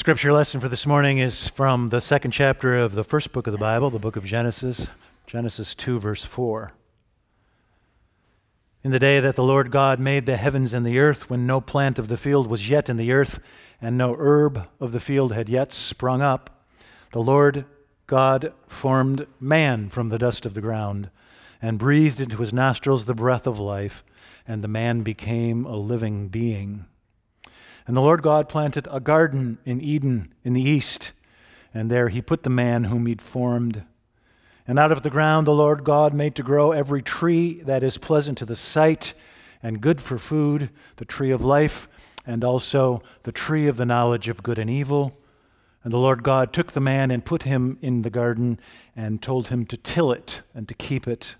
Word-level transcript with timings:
Scripture 0.00 0.32
lesson 0.32 0.60
for 0.60 0.68
this 0.70 0.86
morning 0.86 1.18
is 1.18 1.48
from 1.48 1.88
the 1.88 2.00
second 2.00 2.30
chapter 2.30 2.78
of 2.78 2.94
the 2.94 3.04
first 3.04 3.32
book 3.32 3.46
of 3.46 3.52
the 3.52 3.58
Bible, 3.58 3.90
the 3.90 3.98
book 3.98 4.16
of 4.16 4.24
Genesis, 4.24 4.88
Genesis 5.26 5.74
2, 5.74 6.00
verse 6.00 6.24
4. 6.24 6.72
In 8.82 8.92
the 8.92 8.98
day 8.98 9.20
that 9.20 9.36
the 9.36 9.44
Lord 9.44 9.70
God 9.70 10.00
made 10.00 10.24
the 10.24 10.38
heavens 10.38 10.72
and 10.72 10.86
the 10.86 10.98
earth, 10.98 11.28
when 11.28 11.46
no 11.46 11.60
plant 11.60 11.98
of 11.98 12.08
the 12.08 12.16
field 12.16 12.46
was 12.46 12.70
yet 12.70 12.88
in 12.88 12.96
the 12.96 13.12
earth, 13.12 13.40
and 13.78 13.98
no 13.98 14.16
herb 14.18 14.66
of 14.80 14.92
the 14.92 15.00
field 15.00 15.34
had 15.34 15.50
yet 15.50 15.70
sprung 15.70 16.22
up, 16.22 16.64
the 17.12 17.22
Lord 17.22 17.66
God 18.06 18.54
formed 18.68 19.26
man 19.38 19.90
from 19.90 20.08
the 20.08 20.18
dust 20.18 20.46
of 20.46 20.54
the 20.54 20.62
ground, 20.62 21.10
and 21.60 21.78
breathed 21.78 22.22
into 22.22 22.38
his 22.38 22.54
nostrils 22.54 23.04
the 23.04 23.12
breath 23.12 23.46
of 23.46 23.58
life, 23.58 24.02
and 24.48 24.64
the 24.64 24.66
man 24.66 25.02
became 25.02 25.66
a 25.66 25.76
living 25.76 26.28
being. 26.28 26.86
And 27.86 27.96
the 27.96 28.00
Lord 28.00 28.22
God 28.22 28.48
planted 28.48 28.88
a 28.90 29.00
garden 29.00 29.58
in 29.64 29.80
Eden 29.80 30.32
in 30.44 30.52
the 30.52 30.62
east, 30.62 31.12
and 31.72 31.90
there 31.90 32.08
he 32.08 32.22
put 32.22 32.42
the 32.42 32.50
man 32.50 32.84
whom 32.84 33.06
he'd 33.06 33.22
formed. 33.22 33.84
And 34.66 34.78
out 34.78 34.92
of 34.92 35.02
the 35.02 35.10
ground 35.10 35.46
the 35.46 35.52
Lord 35.52 35.84
God 35.84 36.14
made 36.14 36.34
to 36.36 36.42
grow 36.42 36.72
every 36.72 37.02
tree 37.02 37.60
that 37.62 37.82
is 37.82 37.98
pleasant 37.98 38.38
to 38.38 38.46
the 38.46 38.56
sight 38.56 39.14
and 39.62 39.80
good 39.80 40.00
for 40.00 40.18
food, 40.18 40.70
the 40.96 41.04
tree 41.04 41.30
of 41.30 41.42
life, 41.42 41.88
and 42.26 42.44
also 42.44 43.02
the 43.24 43.32
tree 43.32 43.66
of 43.66 43.76
the 43.76 43.86
knowledge 43.86 44.28
of 44.28 44.42
good 44.42 44.58
and 44.58 44.70
evil. 44.70 45.16
And 45.82 45.92
the 45.92 45.98
Lord 45.98 46.22
God 46.22 46.52
took 46.52 46.72
the 46.72 46.80
man 46.80 47.10
and 47.10 47.24
put 47.24 47.44
him 47.44 47.78
in 47.80 48.02
the 48.02 48.10
garden 48.10 48.60
and 48.94 49.22
told 49.22 49.48
him 49.48 49.64
to 49.66 49.76
till 49.76 50.12
it 50.12 50.42
and 50.54 50.68
to 50.68 50.74
keep 50.74 51.08
it. 51.08 51.36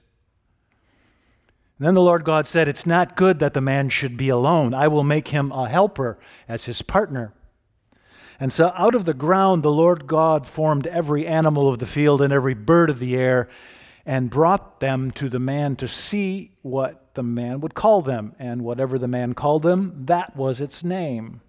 And 1.80 1.86
then 1.86 1.94
the 1.94 2.02
Lord 2.02 2.24
God 2.24 2.46
said, 2.46 2.68
It's 2.68 2.84
not 2.84 3.16
good 3.16 3.38
that 3.38 3.54
the 3.54 3.62
man 3.62 3.88
should 3.88 4.18
be 4.18 4.28
alone. 4.28 4.74
I 4.74 4.86
will 4.86 5.02
make 5.02 5.28
him 5.28 5.50
a 5.50 5.66
helper 5.66 6.18
as 6.46 6.66
his 6.66 6.82
partner. 6.82 7.32
And 8.38 8.52
so 8.52 8.70
out 8.76 8.94
of 8.94 9.06
the 9.06 9.14
ground 9.14 9.62
the 9.62 9.72
Lord 9.72 10.06
God 10.06 10.46
formed 10.46 10.86
every 10.88 11.26
animal 11.26 11.70
of 11.70 11.78
the 11.78 11.86
field 11.86 12.20
and 12.20 12.34
every 12.34 12.52
bird 12.52 12.90
of 12.90 12.98
the 12.98 13.16
air 13.16 13.48
and 14.04 14.28
brought 14.28 14.80
them 14.80 15.10
to 15.12 15.30
the 15.30 15.38
man 15.38 15.74
to 15.76 15.88
see 15.88 16.52
what 16.60 17.14
the 17.14 17.22
man 17.22 17.62
would 17.62 17.72
call 17.72 18.02
them. 18.02 18.34
And 18.38 18.60
whatever 18.60 18.98
the 18.98 19.08
man 19.08 19.32
called 19.32 19.62
them, 19.62 20.04
that 20.04 20.36
was 20.36 20.60
its 20.60 20.84
name. 20.84 21.40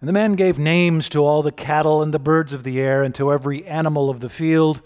And 0.00 0.08
the 0.08 0.12
man 0.12 0.32
gave 0.32 0.58
names 0.58 1.08
to 1.10 1.20
all 1.20 1.44
the 1.44 1.52
cattle 1.52 2.02
and 2.02 2.12
the 2.12 2.18
birds 2.18 2.52
of 2.52 2.64
the 2.64 2.80
air 2.80 3.04
and 3.04 3.14
to 3.14 3.30
every 3.30 3.64
animal 3.66 4.10
of 4.10 4.18
the 4.18 4.28
field. 4.28 4.82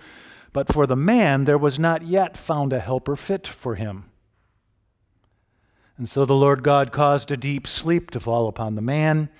But 0.54 0.72
for 0.72 0.86
the 0.86 0.96
man 0.96 1.44
there 1.44 1.58
was 1.58 1.80
not 1.80 2.02
yet 2.02 2.36
found 2.36 2.72
a 2.72 2.78
helper 2.78 3.16
fit 3.16 3.46
for 3.46 3.74
him. 3.74 4.04
And 5.98 6.08
so 6.08 6.24
the 6.24 6.36
Lord 6.36 6.62
God 6.62 6.92
caused 6.92 7.32
a 7.32 7.36
deep 7.36 7.66
sleep 7.66 8.12
to 8.12 8.20
fall 8.20 8.46
upon 8.46 8.76
the 8.76 8.80
man, 8.80 9.30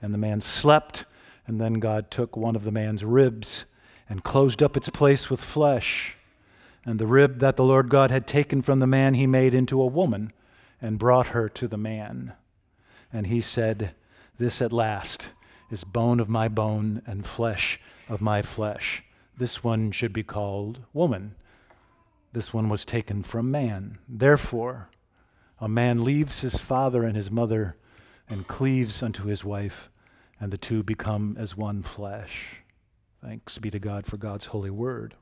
and 0.00 0.14
the 0.14 0.18
man 0.18 0.40
slept. 0.40 1.04
And 1.46 1.60
then 1.60 1.74
God 1.74 2.08
took 2.08 2.36
one 2.36 2.54
of 2.54 2.62
the 2.62 2.70
man's 2.70 3.04
ribs 3.04 3.64
and 4.08 4.22
closed 4.22 4.62
up 4.62 4.76
its 4.76 4.88
place 4.88 5.28
with 5.28 5.42
flesh. 5.42 6.16
And 6.84 7.00
the 7.00 7.06
rib 7.06 7.40
that 7.40 7.56
the 7.56 7.64
Lord 7.64 7.88
God 7.88 8.12
had 8.12 8.28
taken 8.28 8.62
from 8.62 8.78
the 8.78 8.86
man 8.86 9.14
he 9.14 9.26
made 9.26 9.54
into 9.54 9.82
a 9.82 9.86
woman 9.86 10.32
and 10.80 11.00
brought 11.00 11.28
her 11.28 11.48
to 11.48 11.66
the 11.66 11.76
man. 11.76 12.34
And 13.12 13.26
he 13.26 13.40
said, 13.40 13.92
This 14.38 14.62
at 14.62 14.72
last 14.72 15.30
is 15.68 15.82
bone 15.82 16.20
of 16.20 16.28
my 16.28 16.46
bone 16.46 17.02
and 17.06 17.26
flesh 17.26 17.80
of 18.08 18.20
my 18.20 18.40
flesh. 18.40 19.02
This 19.40 19.64
one 19.64 19.90
should 19.90 20.12
be 20.12 20.22
called 20.22 20.80
woman. 20.92 21.34
This 22.34 22.52
one 22.52 22.68
was 22.68 22.84
taken 22.84 23.22
from 23.22 23.50
man. 23.50 23.96
Therefore, 24.06 24.90
a 25.58 25.66
man 25.66 26.04
leaves 26.04 26.42
his 26.42 26.58
father 26.58 27.04
and 27.04 27.16
his 27.16 27.30
mother 27.30 27.78
and 28.28 28.46
cleaves 28.46 29.02
unto 29.02 29.24
his 29.24 29.42
wife, 29.42 29.88
and 30.38 30.52
the 30.52 30.58
two 30.58 30.82
become 30.82 31.38
as 31.40 31.56
one 31.56 31.82
flesh. 31.82 32.56
Thanks 33.24 33.56
be 33.56 33.70
to 33.70 33.78
God 33.78 34.04
for 34.04 34.18
God's 34.18 34.44
holy 34.44 34.68
word. 34.68 35.14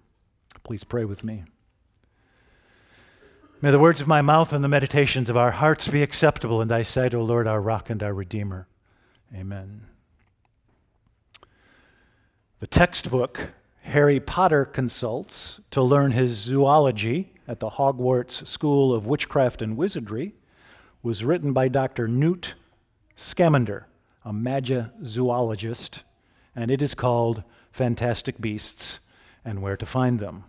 Please 0.65 0.83
pray 0.83 1.05
with 1.05 1.23
me. 1.23 1.45
May 3.63 3.71
the 3.71 3.79
words 3.79 4.01
of 4.01 4.09
my 4.09 4.21
mouth 4.21 4.53
and 4.53 4.65
the 4.65 4.69
meditations 4.69 5.31
of 5.31 5.37
our 5.37 5.53
hearts 5.53 5.87
be 5.87 6.03
acceptable 6.03 6.61
in 6.61 6.67
thy 6.67 6.83
sight, 6.83 7.15
O 7.15 7.23
Lord, 7.23 7.47
our 7.47 7.61
rock 7.61 7.89
and 7.89 8.03
our 8.03 8.13
redeemer. 8.13 8.67
Amen. 9.33 9.83
The 12.59 12.67
textbook 12.67 13.51
Harry 13.89 14.21
Potter 14.21 14.67
consults 14.67 15.61
to 15.71 15.81
learn 15.81 16.11
his 16.11 16.33
zoology 16.37 17.33
at 17.49 17.59
the 17.59 17.71
Hogwarts 17.71 18.47
School 18.47 18.93
of 18.93 19.07
Witchcraft 19.07 19.63
and 19.63 19.79
Wizardry 19.79 20.35
was 21.03 21.25
written 21.25 21.55
by 21.55 21.69
Dr. 21.69 22.07
Newt 22.07 22.55
Scamander, 23.17 23.87
a 24.27 24.31
magizoologist, 24.31 26.03
and 26.55 26.71
it 26.71 26.83
is 26.83 26.95
called 26.95 27.43
Fantastic 27.73 28.39
Beasts 28.39 29.01
and 29.43 29.63
Where 29.63 29.79
to 29.79 29.87
Find 29.87 30.21
Them. 30.21 30.45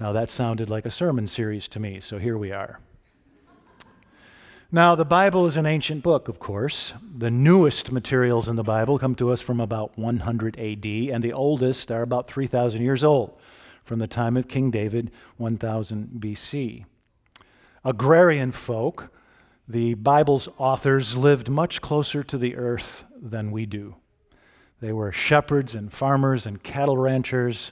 Now, 0.00 0.10
that 0.10 0.28
sounded 0.28 0.68
like 0.68 0.84
a 0.84 0.90
sermon 0.90 1.28
series 1.28 1.68
to 1.68 1.78
me, 1.78 2.00
so 2.00 2.18
here 2.18 2.36
we 2.36 2.50
are. 2.50 2.80
Now, 4.72 4.96
the 4.96 5.04
Bible 5.04 5.46
is 5.46 5.56
an 5.56 5.64
ancient 5.64 6.02
book, 6.02 6.26
of 6.26 6.40
course. 6.40 6.92
The 7.16 7.30
newest 7.30 7.92
materials 7.92 8.48
in 8.48 8.56
the 8.56 8.64
Bible 8.64 8.98
come 8.98 9.14
to 9.14 9.30
us 9.30 9.40
from 9.40 9.60
about 9.60 9.96
100 9.96 10.58
AD, 10.58 10.84
and 10.84 11.22
the 11.22 11.32
oldest 11.32 11.92
are 11.92 12.02
about 12.02 12.26
3,000 12.26 12.82
years 12.82 13.04
old, 13.04 13.38
from 13.84 14.00
the 14.00 14.08
time 14.08 14.36
of 14.36 14.48
King 14.48 14.72
David, 14.72 15.12
1000 15.36 16.18
BC. 16.18 16.84
Agrarian 17.84 18.50
folk, 18.50 19.12
the 19.68 19.94
Bible's 19.94 20.48
authors 20.58 21.16
lived 21.16 21.48
much 21.48 21.80
closer 21.80 22.24
to 22.24 22.36
the 22.36 22.56
earth 22.56 23.04
than 23.16 23.52
we 23.52 23.66
do. 23.66 23.94
They 24.80 24.92
were 24.92 25.12
shepherds 25.12 25.76
and 25.76 25.92
farmers 25.92 26.44
and 26.44 26.60
cattle 26.60 26.98
ranchers, 26.98 27.70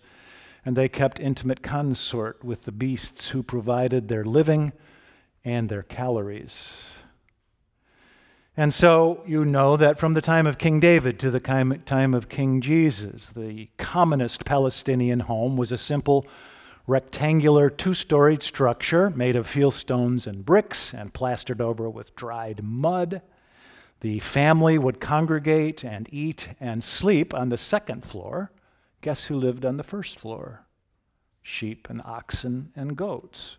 and 0.64 0.76
they 0.76 0.88
kept 0.88 1.18
intimate 1.18 1.60
consort 1.60 2.44
with 2.44 2.62
the 2.62 2.72
beasts 2.72 3.30
who 3.30 3.42
provided 3.42 4.06
their 4.06 4.24
living 4.24 4.72
and 5.44 5.68
their 5.68 5.82
calories. 5.82 6.98
And 8.56 8.72
so 8.72 9.22
you 9.26 9.44
know 9.44 9.76
that 9.76 9.98
from 9.98 10.14
the 10.14 10.20
time 10.20 10.46
of 10.46 10.58
King 10.58 10.78
David 10.78 11.18
to 11.18 11.30
the 11.30 11.40
time 11.40 12.14
of 12.14 12.28
King 12.28 12.60
Jesus, 12.60 13.28
the 13.30 13.68
commonest 13.78 14.44
Palestinian 14.44 15.20
home 15.20 15.56
was 15.56 15.72
a 15.72 15.78
simple 15.78 16.24
rectangular 16.86 17.68
two 17.68 17.94
storied 17.94 18.42
structure 18.42 19.10
made 19.10 19.34
of 19.34 19.48
fieldstones 19.48 20.26
and 20.26 20.44
bricks 20.44 20.94
and 20.94 21.12
plastered 21.12 21.60
over 21.60 21.90
with 21.90 22.14
dried 22.14 22.62
mud. 22.62 23.22
The 24.00 24.20
family 24.20 24.78
would 24.78 25.00
congregate 25.00 25.82
and 25.82 26.08
eat 26.12 26.48
and 26.60 26.84
sleep 26.84 27.34
on 27.34 27.48
the 27.48 27.56
second 27.56 28.04
floor. 28.04 28.52
Guess 29.00 29.24
who 29.24 29.36
lived 29.36 29.64
on 29.64 29.78
the 29.78 29.82
first 29.82 30.18
floor? 30.18 30.66
Sheep 31.42 31.88
and 31.90 32.00
oxen 32.04 32.70
and 32.76 32.96
goats. 32.96 33.56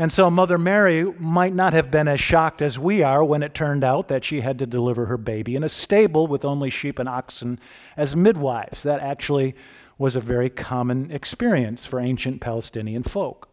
And 0.00 0.12
so 0.12 0.30
Mother 0.30 0.58
Mary 0.58 1.02
might 1.18 1.52
not 1.52 1.72
have 1.72 1.90
been 1.90 2.06
as 2.06 2.20
shocked 2.20 2.62
as 2.62 2.78
we 2.78 3.02
are 3.02 3.24
when 3.24 3.42
it 3.42 3.52
turned 3.52 3.82
out 3.82 4.06
that 4.06 4.24
she 4.24 4.42
had 4.42 4.56
to 4.60 4.66
deliver 4.66 5.06
her 5.06 5.16
baby 5.16 5.56
in 5.56 5.64
a 5.64 5.68
stable 5.68 6.28
with 6.28 6.44
only 6.44 6.70
sheep 6.70 7.00
and 7.00 7.08
oxen 7.08 7.58
as 7.96 8.14
midwives. 8.14 8.84
That 8.84 9.00
actually 9.00 9.56
was 9.98 10.14
a 10.14 10.20
very 10.20 10.50
common 10.50 11.10
experience 11.10 11.84
for 11.84 11.98
ancient 11.98 12.40
Palestinian 12.40 13.02
folk. 13.02 13.48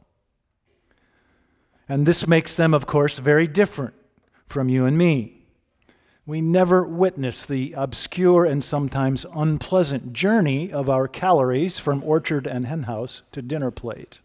And 1.89 2.05
this 2.05 2.27
makes 2.27 2.55
them, 2.55 2.75
of 2.75 2.85
course, 2.85 3.17
very 3.17 3.47
different 3.47 3.95
from 4.47 4.69
you 4.69 4.85
and 4.85 4.95
me. 4.95 5.47
We 6.27 6.41
never 6.41 6.83
witness 6.83 7.43
the 7.43 7.73
obscure 7.75 8.45
and 8.45 8.63
sometimes 8.63 9.25
unpleasant 9.35 10.13
journey 10.13 10.71
of 10.71 10.89
our 10.89 11.07
calories 11.07 11.79
from 11.79 12.03
orchard 12.03 12.45
and 12.45 12.67
henhouse 12.67 13.23
to 13.31 13.41
dinner 13.41 13.71
plate. 13.71 14.19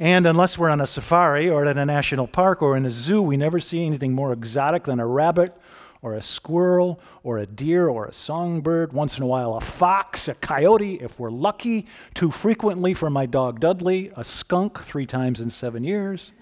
And 0.00 0.24
unless 0.26 0.56
we're 0.56 0.70
on 0.70 0.80
a 0.80 0.86
safari 0.86 1.50
or 1.50 1.66
at 1.66 1.76
a 1.76 1.84
national 1.84 2.26
park 2.26 2.62
or 2.62 2.74
in 2.74 2.86
a 2.86 2.90
zoo, 2.90 3.20
we 3.20 3.36
never 3.36 3.60
see 3.60 3.84
anything 3.84 4.14
more 4.14 4.32
exotic 4.32 4.84
than 4.84 4.98
a 4.98 5.06
rabbit 5.06 5.54
or 6.00 6.14
a 6.14 6.22
squirrel 6.22 6.98
or 7.22 7.36
a 7.36 7.44
deer 7.44 7.86
or 7.86 8.06
a 8.06 8.12
songbird. 8.14 8.94
Once 8.94 9.18
in 9.18 9.22
a 9.22 9.26
while, 9.26 9.56
a 9.56 9.60
fox, 9.60 10.26
a 10.26 10.34
coyote, 10.34 10.94
if 11.02 11.20
we're 11.20 11.30
lucky. 11.30 11.86
Too 12.14 12.30
frequently 12.30 12.94
for 12.94 13.10
my 13.10 13.26
dog 13.26 13.60
Dudley, 13.60 14.10
a 14.16 14.24
skunk 14.24 14.82
three 14.82 15.04
times 15.04 15.38
in 15.38 15.50
seven 15.50 15.84
years. 15.84 16.32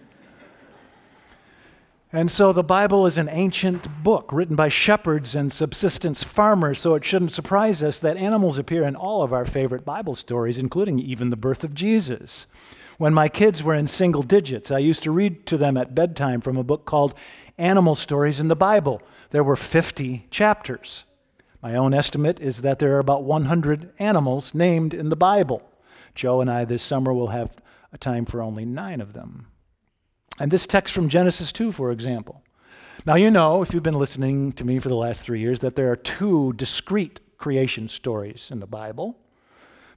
And 2.13 2.31
so 2.31 2.53
the 2.53 2.63
Bible 2.63 3.07
is 3.07 3.19
an 3.19 3.29
ancient 3.29 4.05
book 4.05 4.33
written 4.33 4.55
by 4.55 4.69
shepherds 4.69 5.35
and 5.35 5.53
subsistence 5.53 6.23
farmers, 6.23 6.79
so 6.79 6.95
it 6.95 7.05
shouldn't 7.05 7.33
surprise 7.33 7.83
us 7.83 7.99
that 7.99 8.17
animals 8.17 8.57
appear 8.57 8.85
in 8.85 8.95
all 8.95 9.23
of 9.23 9.33
our 9.33 9.45
favorite 9.45 9.85
Bible 9.85 10.15
stories, 10.15 10.59
including 10.59 11.01
even 11.01 11.31
the 11.31 11.37
birth 11.37 11.65
of 11.65 11.75
Jesus. 11.75 12.47
When 12.99 13.15
my 13.15 13.29
kids 13.29 13.63
were 13.63 13.75
in 13.75 13.87
single 13.87 14.25
digits, 14.25 14.73
I 14.73 14.79
used 14.79 15.05
to 15.05 15.13
read 15.13 15.47
to 15.47 15.57
them 15.57 15.77
at 15.77 15.95
bedtime 15.95 16.41
from 16.41 16.57
a 16.57 16.65
book 16.65 16.85
called 16.85 17.15
Animal 17.57 17.95
Stories 17.95 18.41
in 18.41 18.49
the 18.49 18.57
Bible. 18.57 19.01
There 19.31 19.45
were 19.45 19.55
50 19.55 20.27
chapters. 20.33 21.05
My 21.63 21.77
own 21.77 21.95
estimate 21.95 22.41
is 22.41 22.63
that 22.63 22.81
there 22.81 22.97
are 22.97 22.99
about 22.99 23.23
100 23.23 23.93
animals 24.01 24.53
named 24.53 24.95
in 24.95 25.11
the 25.11 25.17
Bible. 25.17 25.63
Joe 26.17 26.41
and 26.41 26.51
I 26.51 26.65
this 26.65 26.83
summer 26.83 27.15
will 27.15 27.29
have 27.29 27.57
a 27.93 27.99
time 27.99 28.27
for 28.27 28.43
only 28.43 28.65
nine 28.65 29.01
of 29.01 29.13
them. 29.13 29.47
And 30.41 30.51
this 30.51 30.67
text 30.67 30.93
from 30.93 31.09
Genesis 31.09 31.53
2, 31.53 31.71
for 31.71 31.93
example, 31.93 32.43
Now, 33.07 33.15
you 33.15 33.31
know, 33.31 33.63
if 33.63 33.73
you've 33.73 33.85
been 33.85 33.95
listening 33.95 34.51
to 34.55 34.65
me 34.65 34.81
for 34.81 34.89
the 34.89 34.97
last 34.97 35.23
three 35.23 35.39
years, 35.39 35.61
that 35.61 35.77
there 35.77 35.93
are 35.93 35.97
two 35.97 36.53
discrete 36.55 37.21
creation 37.39 37.87
stories 37.87 38.51
in 38.51 38.59
the 38.59 38.67
Bible. 38.67 39.17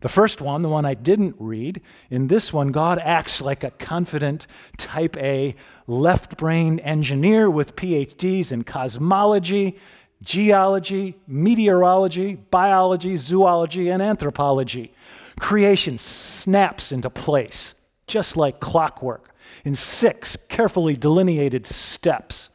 The 0.01 0.09
first 0.09 0.41
one, 0.41 0.63
the 0.63 0.69
one 0.69 0.83
I 0.83 0.95
didn't 0.95 1.35
read, 1.37 1.81
in 2.09 2.27
this 2.27 2.51
one, 2.51 2.71
God 2.71 2.99
acts 2.99 3.39
like 3.39 3.63
a 3.63 3.69
confident 3.71 4.47
type 4.77 5.15
A 5.17 5.55
left 5.85 6.37
brain 6.37 6.79
engineer 6.79 7.49
with 7.49 7.75
PhDs 7.75 8.51
in 8.51 8.63
cosmology, 8.63 9.77
geology, 10.23 11.15
meteorology, 11.27 12.35
biology, 12.35 13.15
zoology, 13.15 13.89
and 13.89 14.01
anthropology. 14.01 14.91
Creation 15.39 15.99
snaps 15.99 16.91
into 16.91 17.09
place, 17.09 17.75
just 18.07 18.35
like 18.35 18.59
clockwork, 18.59 19.35
in 19.65 19.75
six 19.75 20.35
carefully 20.49 20.95
delineated 20.95 21.65
steps, 21.67 22.49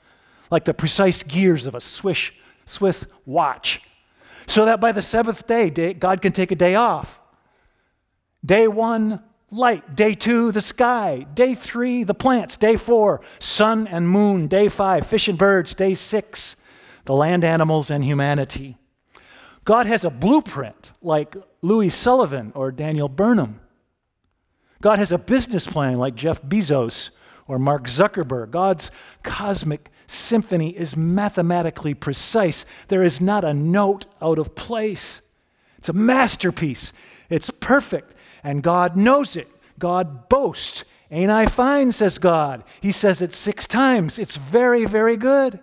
like 0.51 0.65
the 0.65 0.75
precise 0.75 1.23
gears 1.23 1.67
of 1.67 1.77
a 1.77 1.81
Swiss, 1.81 2.33
Swiss 2.65 3.07
watch, 3.25 3.81
so 4.49 4.65
that 4.65 4.81
by 4.81 4.91
the 4.91 5.03
seventh 5.03 5.47
day, 5.47 5.95
God 5.95 6.21
can 6.21 6.33
take 6.33 6.51
a 6.51 6.57
day 6.57 6.75
off. 6.75 7.21
Day 8.47 8.69
one, 8.69 9.21
light. 9.51 9.97
Day 9.97 10.15
two, 10.15 10.53
the 10.53 10.61
sky. 10.61 11.27
Day 11.35 11.55
three, 11.55 12.05
the 12.05 12.15
plants. 12.15 12.57
Day 12.57 12.77
four, 12.77 13.21
sun 13.41 13.89
and 13.89 14.09
moon. 14.09 14.47
Day 14.47 14.69
five, 14.69 15.07
fish 15.07 15.27
and 15.27 15.37
birds. 15.37 15.75
Day 15.75 15.95
six, 15.95 16.55
the 17.05 17.15
land 17.15 17.45
animals 17.45 17.91
and 17.91 18.05
humanity. 18.05 18.79
God 19.65 19.87
has 19.87 20.05
a 20.05 20.11
blueprint 20.11 20.93
like 21.03 21.35
Louis 21.61 21.91
Sullivan 21.91 22.53
or 22.55 22.71
Daniel 22.71 23.09
Burnham. 23.09 23.59
God 24.81 25.01
has 25.01 25.11
a 25.11 25.19
business 25.19 25.67
plan 25.67 25.99
like 25.99 26.15
Jeff 26.15 26.41
Bezos 26.43 27.11
or 27.49 27.59
Mark 27.59 27.89
Zuckerberg. 27.89 28.53
God's 28.53 28.93
cosmic 29.25 29.91
symphony 30.07 30.71
is 30.71 30.97
mathematically 30.97 31.95
precise. 31.95 32.65
There 32.87 33.03
is 33.03 33.21
not 33.21 33.43
a 33.43 33.55
note 33.55 34.07
out 34.23 34.39
of 34.39 34.55
place. 34.55 35.21
It's 35.79 35.89
a 35.89 35.93
masterpiece. 35.93 36.93
It's 37.29 37.51
perfect, 37.51 38.15
and 38.47 38.63
God 38.63 38.97
knows 38.97 39.37
it. 39.37 39.51
God 39.79 40.31
boasts. 40.31 40.85
Ain't 41.11 41.31
I 41.31 41.47
fine, 41.47 41.93
says 41.93 42.19
God. 42.19 42.65
He 42.81 42.93
says 42.93 43.21
it 43.21 43.33
six 43.33 43.67
times. 43.67 44.19
It's 44.19 44.37
very, 44.37 44.87
very 44.87 45.17
good 45.17 45.61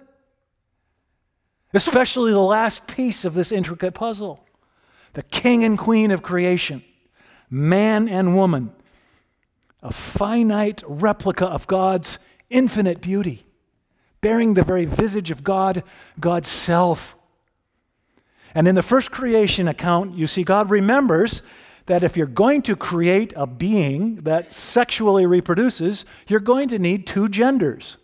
especially 1.73 2.31
the 2.31 2.39
last 2.39 2.85
piece 2.87 3.25
of 3.25 3.33
this 3.33 3.51
intricate 3.51 3.93
puzzle 3.93 4.39
the 5.13 5.23
king 5.23 5.63
and 5.63 5.77
queen 5.77 6.09
of 6.09 6.23
creation, 6.23 6.83
man 7.47 8.09
and 8.09 8.35
woman, 8.35 8.71
a 9.83 9.93
finite 9.93 10.81
replica 10.87 11.45
of 11.45 11.67
God's 11.67 12.17
infinite 12.49 12.99
beauty, 12.99 13.45
bearing 14.21 14.55
the 14.55 14.63
very 14.63 14.85
visage 14.85 15.29
of 15.29 15.43
God, 15.43 15.83
God's 16.19 16.47
self. 16.47 17.15
And 18.55 18.67
in 18.67 18.73
the 18.73 18.81
first 18.81 19.11
creation 19.11 19.67
account, 19.67 20.15
you 20.15 20.25
see 20.25 20.43
God 20.43 20.71
remembers 20.71 21.43
that 21.85 22.03
if 22.03 22.15
you're 22.15 22.25
going 22.25 22.61
to 22.63 22.75
create 22.75 23.33
a 23.35 23.45
being 23.45 24.15
that 24.17 24.53
sexually 24.53 25.25
reproduces, 25.25 26.05
you're 26.27 26.39
going 26.39 26.69
to 26.69 26.79
need 26.79 27.05
two 27.05 27.27
genders. 27.27 27.97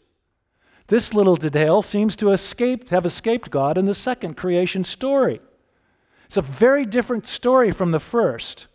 This 0.88 1.14
little 1.14 1.36
detail 1.36 1.82
seems 1.82 2.16
to 2.18 2.32
escape, 2.32 2.90
have 2.90 3.06
escaped 3.06 3.52
God 3.52 3.78
in 3.78 3.86
the 3.86 3.94
second 3.94 4.36
creation 4.36 4.84
story. 4.84 5.40
It's 6.26 6.38
a 6.38 6.42
very 6.42 6.86
different 6.86 7.26
story 7.26 7.72
from 7.72 7.92
the 7.92 8.00
first. 8.00 8.68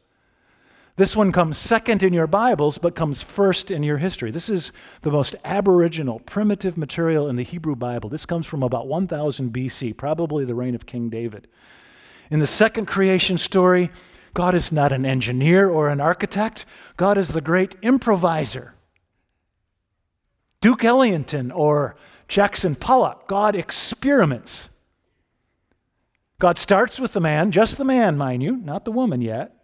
This 0.97 1.17
one 1.17 1.33
comes 1.33 1.59
second 1.59 2.05
in 2.05 2.13
your 2.13 2.29
Bibles, 2.29 2.79
but 2.79 2.95
comes 2.95 3.21
first 3.21 3.73
in 3.73 3.83
your 3.83 3.99
history. 3.99 4.31
This 4.31 4.49
is 4.49 4.71
the 5.03 5.11
most 5.11 5.35
aboriginal, 5.45 6.21
primitive 6.21 6.77
material 6.77 7.29
in 7.29 7.35
the 7.35 7.43
Hebrew 7.43 7.75
Bible. 7.75 8.09
This 8.09 8.27
comes 8.27 8.47
from 8.47 8.63
about 8.63 8.87
1000 8.87 9.53
BC, 9.53 9.97
probably 9.97 10.45
the 10.45 10.55
reign 10.55 10.77
of 10.77 10.87
King 10.87 11.09
David. 11.09 11.49
In 12.31 12.39
the 12.39 12.47
second 12.47 12.87
creation 12.87 13.39
story, 13.39 13.91
God 14.35 14.55
is 14.55 14.73
not 14.73 14.93
an 14.93 15.07
engineer 15.07 15.71
or 15.71 15.89
an 15.89 16.01
architect, 16.01 16.67
God 16.97 17.17
is 17.17 17.29
the 17.29 17.41
great 17.41 17.77
improviser. 17.83 18.75
Duke 20.61 20.85
Ellington 20.85 21.53
or 21.53 21.97
Jackson 22.27 22.75
Pollock. 22.75 23.29
God 23.29 23.55
experiments. 23.55 24.71
God 26.39 26.59
starts 26.59 26.99
with 26.99 27.13
the 27.13 27.21
man, 27.21 27.53
just 27.53 27.79
the 27.79 27.85
man, 27.85 28.17
mind 28.17 28.43
you, 28.43 28.57
not 28.57 28.85
the 28.85 28.93
woman 28.93 29.23
yet. 29.23 29.55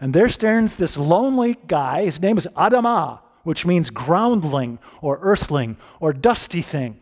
And 0.00 0.14
there 0.14 0.28
stands 0.28 0.76
this 0.76 0.96
lonely 0.96 1.58
guy. 1.66 2.04
His 2.04 2.20
name 2.20 2.38
is 2.38 2.48
Adamah, 2.56 3.20
which 3.44 3.66
means 3.66 3.90
groundling 3.90 4.78
or 5.00 5.18
earthling 5.22 5.76
or 6.00 6.12
dusty 6.12 6.62
thing. 6.62 7.00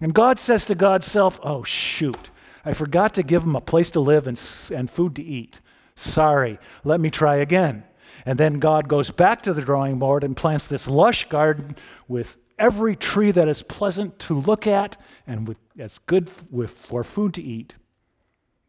And 0.00 0.14
God 0.14 0.38
says 0.38 0.64
to 0.66 0.74
God's 0.74 1.06
self, 1.06 1.38
Oh, 1.42 1.62
shoot, 1.62 2.30
I 2.64 2.72
forgot 2.72 3.14
to 3.14 3.22
give 3.22 3.44
him 3.44 3.54
a 3.54 3.60
place 3.60 3.90
to 3.92 4.00
live 4.00 4.26
and, 4.26 4.40
and 4.72 4.90
food 4.90 5.14
to 5.16 5.22
eat. 5.22 5.60
Sorry, 5.94 6.58
let 6.84 7.00
me 7.00 7.10
try 7.10 7.36
again. 7.36 7.84
And 8.24 8.38
then 8.38 8.58
God 8.58 8.88
goes 8.88 9.10
back 9.10 9.42
to 9.42 9.52
the 9.52 9.62
drawing 9.62 9.98
board 9.98 10.24
and 10.24 10.36
plants 10.36 10.66
this 10.66 10.86
lush 10.86 11.28
garden 11.28 11.76
with 12.08 12.36
every 12.58 12.94
tree 12.94 13.30
that 13.32 13.48
is 13.48 13.62
pleasant 13.62 14.18
to 14.20 14.34
look 14.38 14.66
at 14.66 14.96
and 15.26 15.48
with, 15.48 15.58
that's 15.74 15.98
good 15.98 16.30
with, 16.50 16.70
for 16.70 17.02
food 17.02 17.34
to 17.34 17.42
eat. 17.42 17.74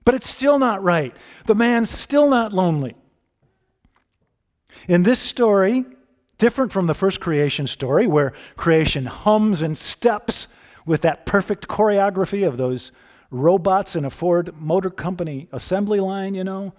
But 0.05 0.15
it's 0.15 0.29
still 0.29 0.59
not 0.59 0.83
right. 0.83 1.15
The 1.45 1.55
man's 1.55 1.89
still 1.89 2.29
not 2.29 2.51
lonely. 2.51 2.95
In 4.87 5.03
this 5.03 5.19
story, 5.19 5.85
different 6.37 6.71
from 6.71 6.87
the 6.87 6.95
first 6.95 7.19
creation 7.21 7.67
story, 7.67 8.07
where 8.07 8.33
creation 8.55 9.05
hums 9.05 9.61
and 9.61 9.77
steps 9.77 10.47
with 10.85 11.01
that 11.01 11.25
perfect 11.25 11.67
choreography 11.67 12.45
of 12.45 12.57
those 12.57 12.91
robots 13.29 13.95
in 13.95 14.03
a 14.03 14.09
Ford 14.09 14.53
Motor 14.59 14.89
Company 14.89 15.47
assembly 15.51 15.99
line, 15.99 16.33
you 16.35 16.43
know, 16.43 16.73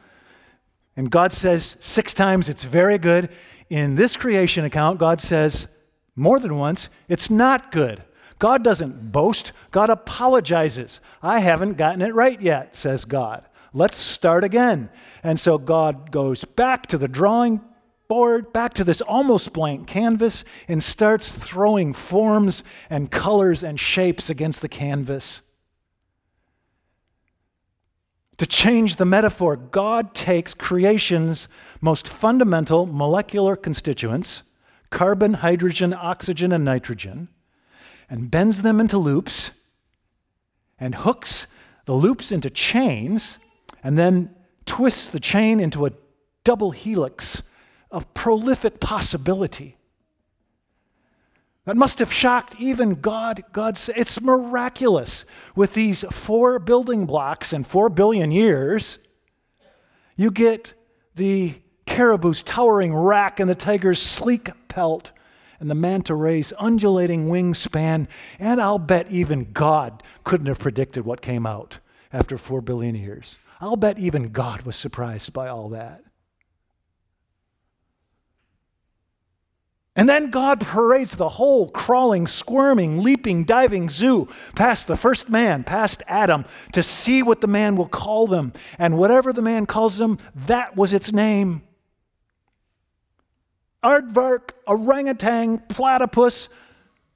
and 0.97 1.11
God 1.11 1.33
says 1.33 1.77
six 1.81 2.15
times 2.15 2.49
it's 2.49 2.65
very 2.65 2.99
good. 2.99 3.31
In 3.69 3.97
this 3.97 4.17
creation 4.17 4.65
account, 4.65 4.99
God 4.99 5.21
says 5.21 5.67
more 6.15 6.39
than 6.39 6.57
once 6.57 6.89
it's 7.09 7.31
not 7.31 7.73
good. 7.73 8.03
God 8.39 8.63
doesn't 8.63 9.13
boast, 9.13 9.53
God 9.71 9.91
apologizes. 9.91 11.01
I 11.23 11.39
haven't 11.39 11.77
gotten 11.77 12.03
it 12.03 12.15
right 12.15 12.41
yet, 12.41 12.77
says 12.77 13.05
God. 13.05 13.45
Let's 13.73 13.97
start 13.97 14.45
again. 14.45 14.91
And 15.23 15.41
so 15.41 15.59
God 15.59 16.11
goes 16.11 16.45
back 16.45 16.87
to 16.89 16.99
the 16.99 17.09
drawing 17.09 17.61
board, 18.07 18.53
back 18.53 18.75
to 18.75 18.85
this 18.85 19.01
almost 19.01 19.53
blank 19.53 19.87
canvas, 19.87 20.45
and 20.69 20.83
starts 20.83 21.33
throwing 21.33 21.93
forms 21.93 22.63
and 22.91 23.11
colors 23.11 23.65
and 23.65 23.81
shapes 23.81 24.31
against 24.31 24.61
the 24.61 24.69
canvas. 24.69 25.43
To 28.39 28.47
change 28.47 28.97
the 28.97 29.05
metaphor, 29.05 29.57
God 29.57 30.15
takes 30.15 30.55
creation's 30.55 31.49
most 31.81 32.09
fundamental 32.09 32.87
molecular 32.87 33.57
constituents 33.57 34.43
carbon, 34.91 35.35
hydrogen, 35.35 35.93
oxygen, 35.93 36.53
and 36.53 36.65
nitrogen 36.65 37.29
and 38.09 38.31
bends 38.31 38.63
them 38.63 38.81
into 38.81 38.99
loops 38.99 39.51
and 40.79 40.95
hooks 40.95 41.47
the 41.87 41.95
loops 41.95 42.33
into 42.33 42.49
chains 42.49 43.39
and 43.83 43.99
then 43.99 44.35
twists 44.67 45.11
the 45.11 45.21
chain 45.21 45.61
into 45.61 45.85
a 45.87 45.93
double 46.45 46.71
helix 46.71 47.43
of 47.91 48.13
prolific 48.15 48.81
possibility. 48.81 49.77
That 51.65 51.77
must 51.77 51.99
have 51.99 52.13
shocked 52.13 52.57
even 52.59 52.97
God. 52.97 53.43
God 53.53 53.79
it's 53.97 54.21
miraculous. 54.21 55.25
With 55.57 55.73
these 55.73 56.05
four 56.11 56.59
building 56.59 57.07
blocks 57.07 57.53
in 57.53 57.65
four 57.65 57.89
billion 57.89 58.31
years, 58.31 58.99
you 60.17 60.31
get 60.31 60.75
the 61.15 61.55
caribou's 61.87 62.43
towering 62.43 62.95
rack 62.95 63.41
and 63.41 63.49
the 63.49 63.55
tiger's 63.55 64.01
sleek 64.01 64.51
pelt 64.69 65.13
and 65.59 65.71
the 65.71 65.75
manta 65.75 66.15
ray's 66.15 66.53
undulating 66.59 67.29
wingspan. 67.29 68.09
And 68.39 68.61
I'll 68.61 68.79
bet 68.79 69.11
even 69.11 69.53
God 69.53 70.03
couldn't 70.23 70.49
have 70.49 70.59
predicted 70.59 71.07
what 71.07 71.23
came 71.23 71.47
out 71.47 71.79
after 72.13 72.37
four 72.37 72.61
billion 72.61 72.95
years. 72.95 73.39
I'll 73.61 73.77
bet 73.77 73.99
even 73.99 74.31
God 74.31 74.63
was 74.63 74.77
surprised 74.77 75.33
by 75.33 75.49
all 75.49 75.71
that. 75.71 76.03
And 79.97 80.09
then 80.09 80.31
God 80.31 80.61
parades 80.61 81.17
the 81.17 81.29
whole 81.29 81.69
crawling, 81.69 82.27
squirming, 82.27 83.03
leaping, 83.03 83.45
diving 83.45 83.89
zoo 83.89 84.27
past 84.57 84.89
the 84.89 84.97
first 84.97 85.29
man, 85.29 85.63
past 85.63 86.03
Adam, 86.09 86.45
to 86.73 86.83
see 86.83 87.23
what 87.23 87.41
the 87.41 87.47
man 87.47 87.77
will 87.77 87.89
call 87.89 88.27
them. 88.27 88.53
And 88.77 88.99
whatever 88.99 89.33
the 89.33 89.43
man 89.43 89.67
calls 89.67 89.99
them, 89.99 90.19
that 90.47 90.77
was 90.77 90.93
its 90.93 91.13
name. 91.13 91.63
Aardvark, 93.85 94.51
orangutan, 94.67 95.59
platypus, 95.69 96.49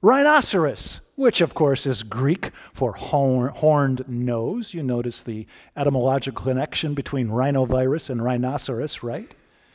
rhinoceros, 0.01 1.01
which 1.15 1.41
of 1.41 1.53
course 1.53 1.85
is 1.85 2.03
Greek 2.03 2.51
for 2.71 2.93
horned 2.93 4.07
nose. 4.07 4.73
You 4.73 4.83
notice 4.83 5.21
the 5.21 5.47
etymological 5.75 6.45
connection 6.45 6.93
between 6.93 7.27
rhinovirus 7.27 8.09
and 8.09 8.23
rhinoceros, 8.23 9.03
right? 9.03 9.33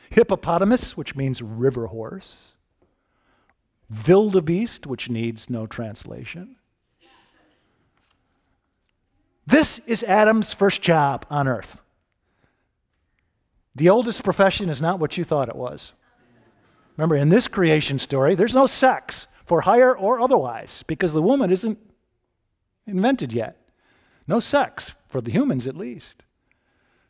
Hippopotamus, 0.09 0.97
which 0.97 1.15
means 1.15 1.43
river 1.43 1.87
horse 1.87 2.54
wildebeest, 4.07 4.85
which 4.85 5.09
needs 5.09 5.49
no 5.49 5.67
translation. 5.67 6.55
This 9.47 9.79
is 9.85 10.03
Adam's 10.03 10.53
first 10.53 10.81
job 10.81 11.25
on 11.29 11.47
earth. 11.47 11.81
The 13.75 13.89
oldest 13.89 14.23
profession 14.23 14.69
is 14.69 14.81
not 14.81 14.99
what 14.99 15.17
you 15.17 15.23
thought 15.23 15.49
it 15.49 15.55
was. 15.55 15.93
Remember, 16.97 17.15
in 17.15 17.29
this 17.29 17.47
creation 17.47 17.99
story, 17.99 18.33
there's 18.33 18.55
no 18.55 18.67
sex 18.67 19.27
for 19.45 19.61
hire 19.61 19.95
or 19.95 20.19
otherwise 20.19 20.83
because 20.87 21.13
the 21.13 21.21
woman 21.21 21.51
isn't 21.51 21.77
invented 22.87 23.33
yet. 23.33 23.57
No 24.27 24.39
sex, 24.39 24.93
for 25.07 25.21
the 25.21 25.31
humans 25.31 25.67
at 25.67 25.75
least. 25.75 26.23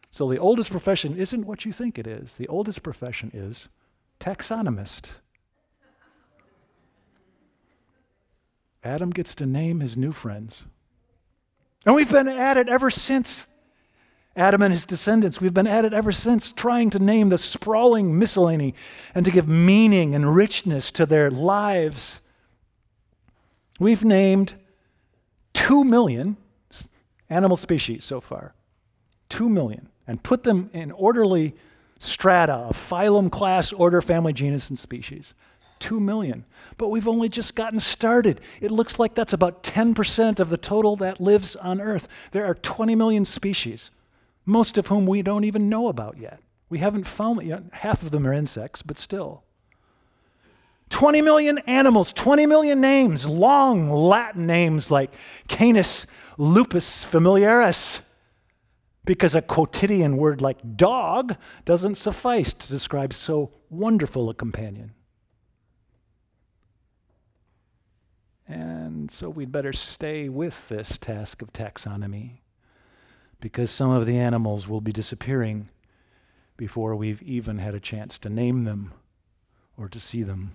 So 0.09 0.29
the 0.29 0.39
oldest 0.39 0.71
profession 0.71 1.17
isn't 1.17 1.45
what 1.45 1.65
you 1.65 1.71
think 1.71 1.97
it 1.97 2.07
is. 2.07 2.35
The 2.35 2.47
oldest 2.47 2.83
profession 2.83 3.31
is 3.33 3.69
taxonomist. 4.19 5.09
Adam 8.85 9.09
gets 9.09 9.33
to 9.35 9.47
name 9.47 9.79
his 9.79 9.97
new 9.97 10.11
friends. 10.11 10.67
And 11.85 11.95
we've 11.95 12.09
been 12.09 12.27
at 12.27 12.55
it 12.55 12.69
ever 12.69 12.91
since. 12.91 13.47
Adam 14.35 14.61
and 14.61 14.71
his 14.71 14.85
descendants, 14.85 15.41
we've 15.41 15.53
been 15.53 15.65
at 15.65 15.85
it 15.85 15.93
ever 15.93 16.11
since, 16.11 16.51
trying 16.51 16.89
to 16.91 16.99
name 16.99 17.29
the 17.29 17.37
sprawling 17.37 18.19
miscellany 18.19 18.75
and 19.15 19.25
to 19.25 19.31
give 19.31 19.47
meaning 19.47 20.13
and 20.13 20.35
richness 20.35 20.91
to 20.91 21.05
their 21.05 21.31
lives. 21.31 22.21
We've 23.79 24.03
named 24.03 24.53
two 25.53 25.83
million 25.83 26.37
animal 27.29 27.57
species 27.57 28.03
so 28.03 28.21
far. 28.21 28.53
Two 29.29 29.49
million. 29.49 29.89
And 30.05 30.21
put 30.21 30.43
them 30.43 30.69
in 30.73 30.91
orderly 30.91 31.55
strata 31.97 32.53
of 32.53 32.77
phylum, 32.77 33.31
class, 33.31 33.73
order, 33.73 34.01
family, 34.01 34.33
genus, 34.33 34.69
and 34.69 34.77
species. 34.77 35.33
Two 35.79 35.99
million. 35.99 36.45
But 36.77 36.89
we've 36.89 37.07
only 37.07 37.29
just 37.29 37.55
gotten 37.55 37.79
started. 37.79 38.41
It 38.61 38.71
looks 38.71 38.97
like 38.99 39.13
that's 39.13 39.33
about 39.33 39.63
10% 39.63 40.39
of 40.39 40.49
the 40.49 40.57
total 40.57 40.95
that 40.97 41.19
lives 41.19 41.55
on 41.55 41.81
Earth. 41.81 42.07
There 42.31 42.45
are 42.45 42.55
20 42.55 42.95
million 42.95 43.25
species, 43.25 43.91
most 44.45 44.77
of 44.77 44.87
whom 44.87 45.05
we 45.05 45.21
don't 45.21 45.43
even 45.43 45.69
know 45.69 45.87
about 45.87 46.17
yet. 46.17 46.39
We 46.69 46.79
haven't 46.79 47.05
found, 47.05 47.45
know, 47.45 47.63
half 47.71 48.03
of 48.03 48.11
them 48.11 48.25
are 48.25 48.33
insects, 48.33 48.81
but 48.81 48.97
still. 48.97 49.43
20 50.89 51.21
million 51.21 51.57
animals, 51.67 52.13
20 52.13 52.45
million 52.45 52.79
names, 52.79 53.25
long 53.25 53.89
Latin 53.89 54.45
names 54.45 54.91
like 54.91 55.13
Canis 55.47 56.05
lupus 56.37 57.03
familiaris, 57.03 58.01
because 59.03 59.35
a 59.35 59.41
quotidian 59.41 60.17
word 60.17 60.41
like 60.41 60.57
dog 60.75 61.35
doesn't 61.63 61.95
suffice 61.95 62.53
to 62.53 62.67
describe 62.67 63.13
so 63.13 63.51
wonderful 63.69 64.29
a 64.29 64.33
companion. 64.33 64.93
And 68.47 69.09
so 69.09 69.29
we'd 69.29 69.51
better 69.51 69.73
stay 69.73 70.29
with 70.29 70.67
this 70.69 70.97
task 70.97 71.41
of 71.41 71.51
taxonomy 71.51 72.41
because 73.39 73.71
some 73.71 73.91
of 73.91 74.05
the 74.05 74.17
animals 74.17 74.67
will 74.67 74.81
be 74.81 74.91
disappearing 74.91 75.69
before 76.57 76.95
we've 76.95 77.21
even 77.23 77.57
had 77.57 77.75
a 77.75 77.79
chance 77.79 78.17
to 78.19 78.29
name 78.29 78.63
them 78.63 78.93
or 79.77 79.89
to 79.89 79.99
see 79.99 80.23
them. 80.23 80.51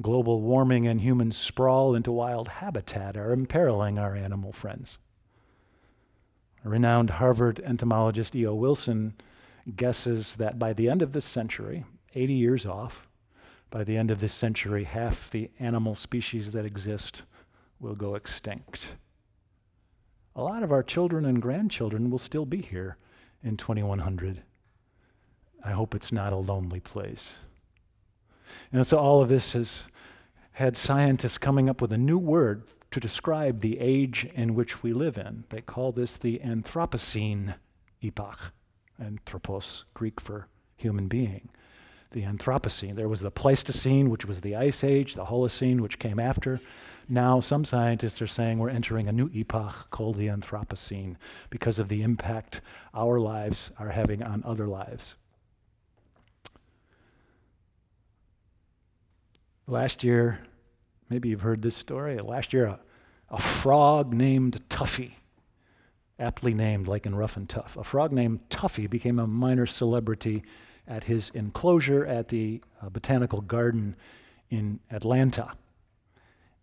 Global 0.00 0.42
warming 0.42 0.86
and 0.86 1.00
human 1.00 1.32
sprawl 1.32 1.94
into 1.94 2.12
wild 2.12 2.48
habitat 2.48 3.16
are 3.16 3.32
imperiling 3.32 3.98
our 3.98 4.14
animal 4.14 4.52
friends. 4.52 4.98
A 6.64 6.68
renowned 6.68 7.10
Harvard 7.10 7.60
entomologist 7.60 8.36
E.O. 8.36 8.54
Wilson 8.54 9.14
guesses 9.74 10.34
that 10.34 10.58
by 10.58 10.72
the 10.72 10.88
end 10.88 11.00
of 11.00 11.12
this 11.12 11.24
century, 11.24 11.84
80 12.14 12.34
years 12.34 12.66
off, 12.66 13.05
by 13.70 13.84
the 13.84 13.96
end 13.96 14.10
of 14.10 14.20
this 14.20 14.32
century, 14.32 14.84
half 14.84 15.30
the 15.30 15.50
animal 15.58 15.94
species 15.94 16.52
that 16.52 16.64
exist 16.64 17.22
will 17.80 17.94
go 17.94 18.14
extinct. 18.14 18.88
A 20.34 20.42
lot 20.42 20.62
of 20.62 20.72
our 20.72 20.82
children 20.82 21.24
and 21.24 21.40
grandchildren 21.40 22.10
will 22.10 22.18
still 22.18 22.46
be 22.46 22.60
here 22.60 22.96
in 23.42 23.56
2100. 23.56 24.42
I 25.64 25.70
hope 25.70 25.94
it's 25.94 26.12
not 26.12 26.32
a 26.32 26.36
lonely 26.36 26.80
place. 26.80 27.38
And 28.72 28.86
so 28.86 28.98
all 28.98 29.20
of 29.20 29.28
this 29.28 29.52
has 29.52 29.84
had 30.52 30.76
scientists 30.76 31.38
coming 31.38 31.68
up 31.68 31.80
with 31.80 31.92
a 31.92 31.98
new 31.98 32.18
word 32.18 32.62
to 32.90 33.00
describe 33.00 33.60
the 33.60 33.78
age 33.78 34.28
in 34.34 34.54
which 34.54 34.82
we 34.82 34.92
live 34.92 35.18
in. 35.18 35.44
They 35.48 35.60
call 35.60 35.92
this 35.92 36.16
the 36.16 36.40
Anthropocene 36.44 37.56
epoch. 38.00 38.52
Anthropos, 38.98 39.84
Greek 39.92 40.20
for 40.20 40.48
human 40.76 41.08
being. 41.08 41.50
The 42.16 42.22
Anthropocene. 42.22 42.96
There 42.96 43.10
was 43.10 43.20
the 43.20 43.30
Pleistocene, 43.30 44.08
which 44.08 44.24
was 44.24 44.40
the 44.40 44.56
Ice 44.56 44.82
Age, 44.82 45.16
the 45.16 45.26
Holocene, 45.26 45.80
which 45.80 45.98
came 45.98 46.18
after. 46.18 46.62
Now, 47.10 47.40
some 47.40 47.62
scientists 47.62 48.22
are 48.22 48.26
saying 48.26 48.58
we're 48.58 48.70
entering 48.70 49.06
a 49.06 49.12
new 49.12 49.28
epoch 49.34 49.90
called 49.90 50.16
the 50.16 50.28
Anthropocene 50.28 51.16
because 51.50 51.78
of 51.78 51.90
the 51.90 52.00
impact 52.00 52.62
our 52.94 53.20
lives 53.20 53.70
are 53.78 53.90
having 53.90 54.22
on 54.22 54.42
other 54.46 54.66
lives. 54.66 55.16
Last 59.66 60.02
year, 60.02 60.38
maybe 61.10 61.28
you've 61.28 61.42
heard 61.42 61.60
this 61.60 61.76
story. 61.76 62.18
Last 62.18 62.54
year, 62.54 62.64
a, 62.64 62.80
a 63.28 63.38
frog 63.42 64.14
named 64.14 64.66
Toughie, 64.70 65.16
aptly 66.18 66.54
named 66.54 66.88
like 66.88 67.04
in 67.04 67.14
Rough 67.14 67.36
and 67.36 67.46
Tough, 67.46 67.76
a 67.76 67.84
frog 67.84 68.10
named 68.10 68.40
Toughie 68.48 68.88
became 68.88 69.18
a 69.18 69.26
minor 69.26 69.66
celebrity 69.66 70.42
at 70.88 71.04
his 71.04 71.30
enclosure 71.34 72.04
at 72.06 72.28
the 72.28 72.60
uh, 72.82 72.88
Botanical 72.88 73.40
Garden 73.40 73.96
in 74.50 74.80
Atlanta. 74.90 75.52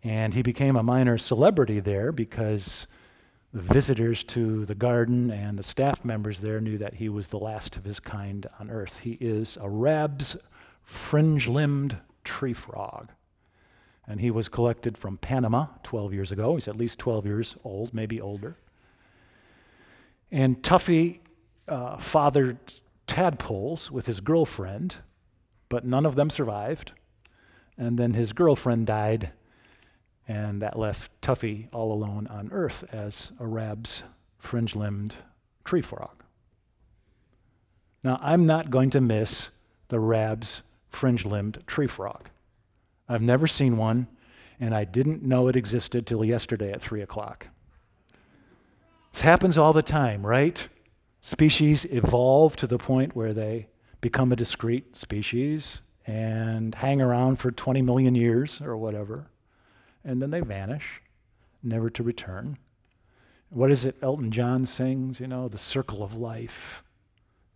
And 0.03 0.33
he 0.33 0.41
became 0.41 0.75
a 0.75 0.83
minor 0.83 1.17
celebrity 1.17 1.79
there 1.79 2.11
because 2.11 2.87
the 3.53 3.61
visitors 3.61 4.23
to 4.23 4.65
the 4.65 4.75
garden 4.75 5.29
and 5.29 5.57
the 5.57 5.63
staff 5.63 6.03
members 6.03 6.39
there 6.39 6.59
knew 6.59 6.77
that 6.77 6.95
he 6.95 7.07
was 7.07 7.27
the 7.27 7.37
last 7.37 7.77
of 7.77 7.83
his 7.83 7.99
kind 7.99 8.47
on 8.59 8.69
earth. 8.69 8.99
He 9.03 9.17
is 9.21 9.57
a 9.61 9.69
Rabb's 9.69 10.35
fringe 10.83 11.47
limbed 11.47 11.97
tree 12.23 12.53
frog. 12.53 13.11
And 14.05 14.19
he 14.19 14.31
was 14.31 14.49
collected 14.49 14.97
from 14.97 15.17
Panama 15.17 15.67
12 15.83 16.13
years 16.13 16.31
ago. 16.31 16.55
He's 16.55 16.67
at 16.67 16.75
least 16.75 16.99
12 16.99 17.25
years 17.25 17.55
old, 17.63 17.93
maybe 17.93 18.19
older. 18.19 18.57
And 20.29 20.61
Toughie 20.61 21.19
uh, 21.67 21.97
fathered 21.97 22.57
tadpoles 23.13 23.91
with 23.91 24.07
his 24.07 24.21
girlfriend, 24.21 24.95
but 25.69 25.85
none 25.85 26.03
of 26.03 26.15
them 26.15 26.31
survived. 26.31 26.93
And 27.77 27.99
then 27.99 28.15
his 28.15 28.33
girlfriend 28.33 28.87
died, 28.87 29.29
and 30.27 30.63
that 30.63 30.79
left 30.79 31.11
Toughie 31.21 31.67
all 31.71 31.93
alone 31.93 32.25
on 32.25 32.49
Earth 32.51 32.83
as 32.91 33.31
a 33.39 33.45
Rabb's 33.45 34.01
fringe 34.39 34.75
limbed 34.75 35.17
tree 35.63 35.83
frog. 35.83 36.23
Now, 38.03 38.17
I'm 38.19 38.47
not 38.47 38.71
going 38.71 38.89
to 38.89 39.01
miss 39.01 39.51
the 39.89 39.99
Rabb's 39.99 40.63
fringe 40.89 41.23
limbed 41.23 41.61
tree 41.67 41.85
frog. 41.85 42.29
I've 43.07 43.21
never 43.21 43.45
seen 43.45 43.77
one, 43.77 44.07
and 44.59 44.73
I 44.73 44.85
didn't 44.85 45.21
know 45.21 45.47
it 45.49 45.55
existed 45.55 46.07
till 46.07 46.25
yesterday 46.25 46.71
at 46.71 46.81
3 46.81 47.03
o'clock. 47.03 47.49
This 49.11 49.21
happens 49.21 49.55
all 49.55 49.71
the 49.71 49.83
time, 49.83 50.25
right? 50.25 50.67
Species 51.25 51.85
evolve 51.85 52.57
to 52.57 52.67
the 52.67 52.77
point 52.77 53.15
where 53.15 53.33
they 53.33 53.69
become 54.01 54.33
a 54.33 54.35
discrete 54.35 54.93
species 54.93 55.81
and 56.05 56.75
hang 56.75 57.01
around 57.01 57.37
for 57.37 57.49
20 57.49 57.81
million 57.81 58.13
years 58.13 58.59
or 58.59 58.75
whatever, 58.75 59.29
and 60.03 60.21
then 60.21 60.31
they 60.31 60.41
vanish, 60.41 61.01
never 61.63 61.89
to 61.89 62.03
return. 62.03 62.57
What 63.47 63.71
is 63.71 63.85
it 63.85 63.95
Elton 64.01 64.31
John 64.31 64.65
sings? 64.65 65.21
You 65.21 65.27
know, 65.27 65.47
the 65.47 65.57
circle 65.57 66.03
of 66.03 66.13
life 66.13 66.83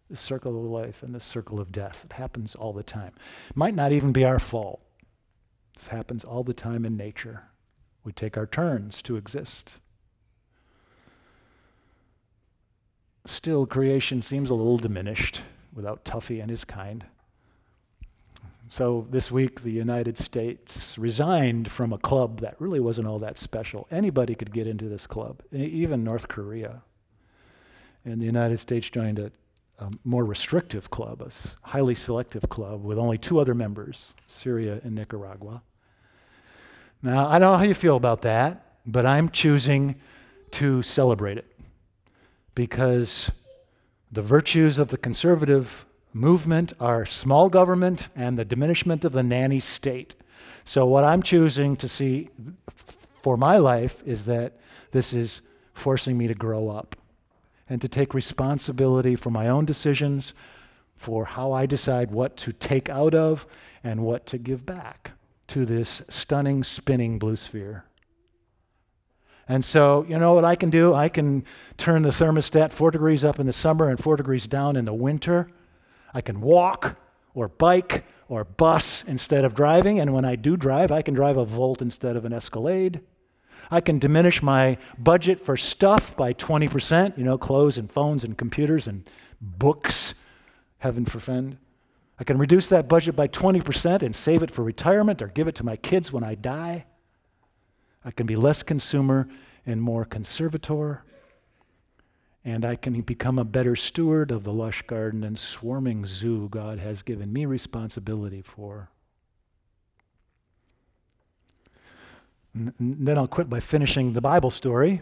the 0.10 0.16
circle 0.16 0.58
of 0.58 0.64
life 0.64 1.04
and 1.04 1.14
the 1.14 1.20
circle 1.20 1.60
of 1.60 1.70
death. 1.70 2.06
It 2.06 2.14
happens 2.14 2.56
all 2.56 2.72
the 2.72 2.84
time. 2.84 3.12
It 3.50 3.58
might 3.58 3.76
not 3.76 3.92
even 3.92 4.14
be 4.14 4.24
our 4.24 4.40
fault. 4.40 4.80
This 5.76 5.88
happens 5.88 6.24
all 6.24 6.46
the 6.46 6.54
time 6.54 6.86
in 6.86 6.96
nature. 6.96 7.50
We 8.06 8.14
take 8.14 8.38
our 8.38 8.48
turns 8.48 9.02
to 9.02 9.18
exist. 9.18 9.82
Still, 13.28 13.66
creation 13.66 14.22
seems 14.22 14.50
a 14.50 14.56
little 14.56 14.78
diminished 14.78 15.42
without 15.74 16.06
Toughie 16.06 16.42
and 16.42 16.50
his 16.50 16.64
kind. 16.64 17.06
So 18.70 19.06
this 19.10 19.30
week, 19.30 19.62
the 19.62 19.72
United 19.72 20.18
States 20.18 20.98
resigned 20.98 21.70
from 21.70 21.92
a 21.92 21.98
club 21.98 22.40
that 22.40 22.56
really 22.60 22.80
wasn't 22.80 23.08
all 23.08 23.20
that 23.20 23.38
special. 23.38 23.88
Anybody 23.92 24.34
could 24.34 24.54
get 24.54 24.66
into 24.66 24.90
this 24.90 25.06
club, 25.08 25.42
even 25.52 26.04
North 26.04 26.28
Korea. 26.28 26.84
And 28.06 28.22
the 28.22 28.26
United 28.26 28.60
States 28.60 28.90
joined 28.90 29.20
a 29.20 29.32
a 29.80 29.92
more 30.04 30.26
restrictive 30.26 30.90
club, 30.90 31.22
a 31.22 31.30
highly 31.68 31.94
selective 31.94 32.50
club 32.50 32.84
with 32.84 32.98
only 32.98 33.18
two 33.18 33.40
other 33.40 33.54
members, 33.54 34.16
Syria 34.26 34.82
and 34.84 34.96
Nicaragua. 34.96 35.62
Now, 37.04 37.28
I 37.28 37.38
don't 37.38 37.52
know 37.52 37.58
how 37.58 37.64
you 37.64 37.76
feel 37.76 37.96
about 37.96 38.24
that, 38.24 38.78
but 38.86 39.06
I'm 39.06 39.30
choosing 39.30 39.96
to 40.52 40.82
celebrate 40.82 41.38
it 41.38 41.46
because 42.58 43.30
the 44.12 44.24
virtues 44.24 44.80
of 44.80 44.88
the 44.88 44.98
conservative 44.98 45.86
movement 46.12 46.74
are 46.80 47.06
small 47.06 47.50
government 47.50 48.10
and 48.16 48.36
the 48.36 48.44
diminishment 48.44 49.06
of 49.06 49.12
the 49.12 49.22
nanny 49.22 49.60
state. 49.60 50.16
So, 50.66 50.84
what 50.84 51.04
I'm 51.04 51.22
choosing 51.22 51.76
to 51.76 51.88
see 51.88 52.30
for 53.22 53.38
my 53.38 53.58
life 53.58 54.02
is 54.08 54.26
that 54.26 54.58
this 54.90 55.14
is 55.14 55.42
forcing 55.76 56.18
me 56.18 56.26
to 56.26 56.34
grow 56.34 56.70
up 56.70 56.96
and 57.70 57.80
to 57.80 57.88
take 57.88 58.16
responsibility 58.16 59.16
for 59.16 59.30
my 59.30 59.48
own 59.48 59.66
decisions, 59.66 60.34
for 60.96 61.26
how 61.26 61.52
I 61.52 61.68
decide 61.68 62.10
what 62.10 62.36
to 62.38 62.52
take 62.54 62.90
out 62.90 63.14
of 63.14 63.46
and 63.84 64.02
what 64.02 64.26
to 64.26 64.40
give 64.40 64.66
back 64.66 65.12
to 65.50 65.64
this 65.64 66.02
stunning, 66.10 66.64
spinning 66.64 67.20
blue 67.20 67.36
sphere. 67.36 67.86
And 69.50 69.64
so, 69.64 70.06
you 70.10 70.18
know 70.18 70.34
what 70.34 70.44
I 70.44 70.56
can 70.56 70.70
do? 70.70 70.94
I 70.94 71.08
can 71.10 71.46
turn 71.78 72.02
the 72.02 72.10
thermostat 72.10 72.72
four 72.72 72.92
degrees 72.92 73.24
up 73.24 73.40
in 73.40 73.46
the 73.46 73.54
summer 73.54 73.90
and 73.90 74.00
four 74.02 74.18
degrees 74.18 74.46
down 74.46 74.76
in 74.76 74.86
the 74.86 74.94
winter. 74.94 75.50
I 76.14 76.22
can 76.22 76.42
walk 76.42 76.98
or 77.34 77.48
bike 77.48 78.04
or 78.28 78.44
bus 78.44 79.04
instead 79.08 79.46
of 79.46 79.56
driving. 79.56 80.00
And 80.00 80.14
when 80.14 80.26
I 80.26 80.36
do 80.36 80.58
drive, 80.58 80.92
I 80.92 81.02
can 81.02 81.14
drive 81.14 81.38
a 81.38 81.46
Volt 81.46 81.82
instead 81.82 82.16
of 82.16 82.26
an 82.26 82.34
Escalade. 82.34 83.00
I 83.72 83.82
can 83.82 84.00
diminish 84.00 84.42
my 84.42 84.78
budget 84.98 85.46
for 85.46 85.58
stuff 85.58 86.16
by 86.16 86.34
20%, 86.34 87.18
you 87.18 87.24
know, 87.24 87.38
clothes 87.38 87.78
and 87.78 87.92
phones 87.92 88.24
and 88.24 88.38
computers 88.38 88.88
and 88.88 89.10
books, 89.42 90.14
heaven 90.80 91.06
forfend. 91.06 91.58
I 92.20 92.24
can 92.24 92.38
reduce 92.38 92.68
that 92.68 92.88
budget 92.88 93.16
by 93.16 93.28
20% 93.28 94.02
and 94.02 94.16
save 94.16 94.42
it 94.42 94.52
for 94.52 94.64
retirement 94.64 95.22
or 95.22 95.28
give 95.28 95.48
it 95.48 95.56
to 95.56 95.66
my 95.66 95.76
kids 95.76 96.12
when 96.12 96.24
I 96.24 96.36
die. 96.36 96.86
I 98.04 98.12
can 98.12 98.26
be 98.26 98.36
less 98.36 98.64
consumer 98.64 99.28
and 99.66 99.82
more 99.82 100.06
conservator. 100.06 101.04
And 102.46 102.64
I 102.64 102.76
can 102.76 103.02
become 103.02 103.38
a 103.38 103.44
better 103.44 103.76
steward 103.76 104.32
of 104.32 104.44
the 104.46 104.54
lush 104.54 104.82
garden 104.84 105.24
and 105.24 105.38
swarming 105.38 106.06
zoo 106.06 106.48
God 106.50 106.80
has 106.80 107.02
given 107.02 107.34
me 107.34 107.46
responsibility 107.46 108.42
for. 108.42 108.90
And 112.54 112.74
then 112.80 113.18
I'll 113.18 113.28
quit 113.28 113.50
by 113.50 113.60
finishing 113.60 114.14
the 114.14 114.22
Bible 114.22 114.50
story. 114.50 115.02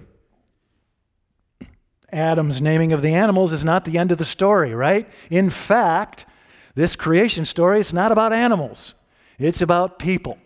Adam's 2.12 2.62
naming 2.62 2.94
of 2.94 3.02
the 3.02 3.14
animals 3.14 3.52
is 3.52 3.64
not 3.64 3.86
the 3.86 3.98
end 3.98 4.12
of 4.12 4.18
the 4.18 4.26
story, 4.26 4.74
right? 4.74 5.08
In 5.30 5.50
fact, 5.50 6.26
this 6.74 6.96
creation 6.96 7.46
story 7.46 7.80
is 7.80 7.94
not 7.94 8.12
about 8.12 8.34
animals, 8.34 8.96
it's 9.38 9.62
about 9.62 10.00
people. 10.00 10.38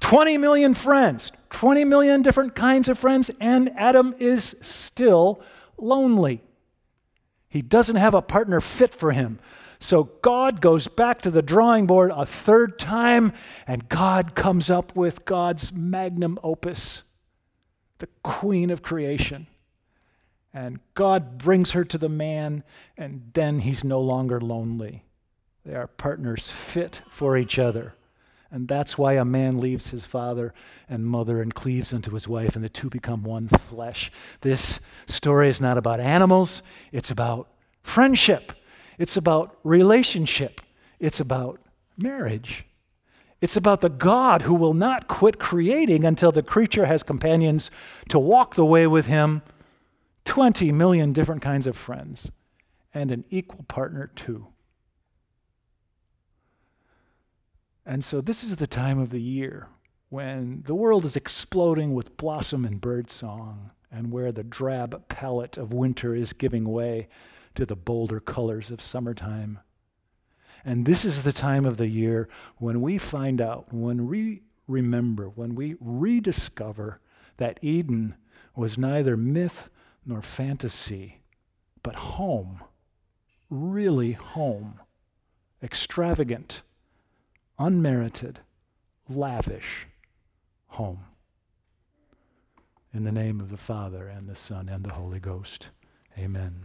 20 0.00 0.38
million 0.38 0.74
friends, 0.74 1.32
20 1.50 1.84
million 1.84 2.22
different 2.22 2.54
kinds 2.54 2.88
of 2.88 2.98
friends, 2.98 3.30
and 3.40 3.72
Adam 3.76 4.14
is 4.18 4.56
still 4.60 5.40
lonely. 5.76 6.42
He 7.48 7.62
doesn't 7.62 7.96
have 7.96 8.14
a 8.14 8.22
partner 8.22 8.60
fit 8.60 8.94
for 8.94 9.12
him. 9.12 9.38
So 9.80 10.04
God 10.22 10.60
goes 10.60 10.88
back 10.88 11.22
to 11.22 11.30
the 11.30 11.42
drawing 11.42 11.86
board 11.86 12.10
a 12.14 12.26
third 12.26 12.78
time, 12.78 13.32
and 13.66 13.88
God 13.88 14.34
comes 14.34 14.70
up 14.70 14.94
with 14.96 15.24
God's 15.24 15.72
magnum 15.72 16.38
opus, 16.42 17.04
the 17.98 18.08
queen 18.22 18.70
of 18.70 18.82
creation. 18.82 19.46
And 20.52 20.80
God 20.94 21.38
brings 21.38 21.72
her 21.72 21.84
to 21.84 21.98
the 21.98 22.08
man, 22.08 22.64
and 22.96 23.30
then 23.34 23.60
he's 23.60 23.84
no 23.84 24.00
longer 24.00 24.40
lonely. 24.40 25.04
They 25.64 25.74
are 25.74 25.86
partners 25.86 26.50
fit 26.50 27.02
for 27.10 27.36
each 27.36 27.58
other. 27.58 27.94
And 28.50 28.66
that's 28.66 28.96
why 28.96 29.14
a 29.14 29.24
man 29.24 29.58
leaves 29.58 29.90
his 29.90 30.06
father 30.06 30.54
and 30.88 31.04
mother 31.04 31.42
and 31.42 31.54
cleaves 31.54 31.92
unto 31.92 32.12
his 32.12 32.26
wife, 32.26 32.56
and 32.56 32.64
the 32.64 32.70
two 32.70 32.88
become 32.88 33.22
one 33.22 33.48
flesh. 33.48 34.10
This 34.40 34.80
story 35.06 35.50
is 35.50 35.60
not 35.60 35.76
about 35.76 36.00
animals, 36.00 36.62
it's 36.90 37.10
about 37.10 37.48
friendship, 37.82 38.52
it's 38.98 39.16
about 39.16 39.58
relationship, 39.64 40.62
it's 40.98 41.20
about 41.20 41.60
marriage. 41.96 42.64
It's 43.40 43.56
about 43.56 43.82
the 43.82 43.88
God 43.88 44.42
who 44.42 44.54
will 44.54 44.74
not 44.74 45.06
quit 45.06 45.38
creating 45.38 46.04
until 46.04 46.32
the 46.32 46.42
creature 46.42 46.86
has 46.86 47.04
companions 47.04 47.70
to 48.08 48.18
walk 48.18 48.56
the 48.56 48.64
way 48.64 48.86
with 48.86 49.06
him 49.06 49.42
20 50.24 50.72
million 50.72 51.12
different 51.12 51.40
kinds 51.40 51.66
of 51.66 51.76
friends 51.76 52.32
and 52.92 53.12
an 53.12 53.24
equal 53.30 53.64
partner 53.68 54.10
too. 54.16 54.48
And 57.88 58.04
so 58.04 58.20
this 58.20 58.44
is 58.44 58.56
the 58.56 58.66
time 58.66 58.98
of 58.98 59.08
the 59.08 59.20
year 59.20 59.68
when 60.10 60.62
the 60.66 60.74
world 60.74 61.06
is 61.06 61.16
exploding 61.16 61.94
with 61.94 62.18
blossom 62.18 62.66
and 62.66 62.82
bird 62.82 63.08
song, 63.08 63.70
and 63.90 64.12
where 64.12 64.30
the 64.30 64.44
drab 64.44 65.08
palette 65.08 65.56
of 65.56 65.72
winter 65.72 66.14
is 66.14 66.34
giving 66.34 66.68
way 66.68 67.08
to 67.54 67.64
the 67.64 67.74
bolder 67.74 68.20
colors 68.20 68.70
of 68.70 68.82
summertime. 68.82 69.58
And 70.66 70.84
this 70.84 71.06
is 71.06 71.22
the 71.22 71.32
time 71.32 71.64
of 71.64 71.78
the 71.78 71.88
year 71.88 72.28
when 72.58 72.82
we 72.82 72.98
find 72.98 73.40
out, 73.40 73.72
when 73.72 74.06
we 74.06 74.42
remember, 74.66 75.30
when 75.30 75.54
we 75.54 75.76
rediscover 75.80 77.00
that 77.38 77.58
Eden 77.62 78.16
was 78.54 78.76
neither 78.76 79.16
myth 79.16 79.70
nor 80.04 80.20
fantasy, 80.20 81.22
but 81.82 81.94
home, 81.94 82.62
really 83.48 84.12
home, 84.12 84.78
extravagant 85.62 86.60
unmerited, 87.58 88.40
lavish 89.08 89.86
home. 90.68 91.04
In 92.94 93.04
the 93.04 93.12
name 93.12 93.40
of 93.40 93.50
the 93.50 93.56
Father, 93.56 94.06
and 94.06 94.28
the 94.28 94.36
Son, 94.36 94.68
and 94.68 94.84
the 94.84 94.94
Holy 94.94 95.20
Ghost. 95.20 95.68
Amen. 96.18 96.64